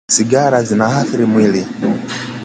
Sigara 0.11 0.63
zina 0.63 0.85
athari 0.97 1.25
mwilini 1.25 1.67